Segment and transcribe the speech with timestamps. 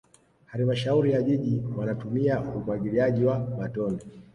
[0.45, 3.99] halmashauri ya jiji wanatumia umwagiliaji wa matone